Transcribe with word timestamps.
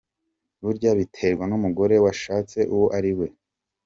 Burya 0.63 0.91
biterwa 0.99 1.43
n’umugore 1.47 1.95
washatse 2.05 2.59
uwo 2.73 2.87
ariwe. 2.97 3.27